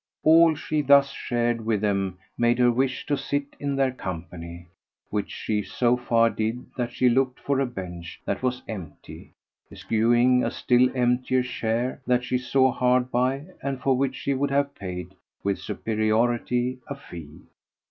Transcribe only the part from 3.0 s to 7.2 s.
to sit in their company; which she so far did that she